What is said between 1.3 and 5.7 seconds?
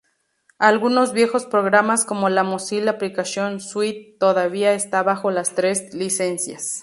programas como la Mozilla Application Suite todavía están bajo las